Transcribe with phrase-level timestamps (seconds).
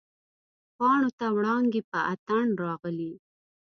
[0.77, 3.13] پاڼو ته وړانګې په اتڼ راغلي